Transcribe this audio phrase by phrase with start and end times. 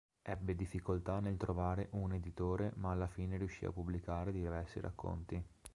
[0.23, 5.43] Ebbe difficoltà nel trovare un editore ma alla fine riuscì a pubblicare diversi racconti.